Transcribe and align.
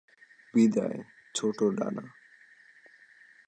বিদায়, 0.53 0.99
ছোট্ট 1.35 1.59
ডানা। 1.77 2.05